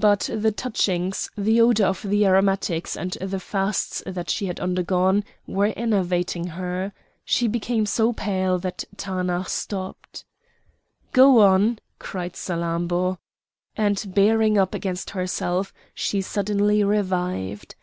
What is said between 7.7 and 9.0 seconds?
so pale that